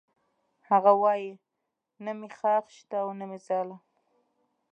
هغه 0.69 0.91
وایی 1.01 1.29
نه 2.03 2.11
مې 2.19 2.29
خاښ 2.37 2.65
شته 2.79 2.95
او 3.03 3.09
نه 3.19 3.25
ځاله 3.45 3.77